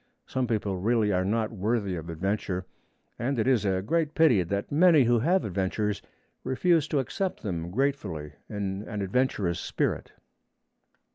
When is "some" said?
0.25-0.47